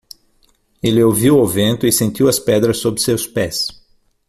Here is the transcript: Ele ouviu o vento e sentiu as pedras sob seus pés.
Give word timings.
Ele 0.81 1.03
ouviu 1.03 1.37
o 1.37 1.45
vento 1.45 1.85
e 1.85 1.91
sentiu 1.91 2.27
as 2.27 2.39
pedras 2.39 2.79
sob 2.79 2.99
seus 2.99 3.27
pés. 3.27 3.67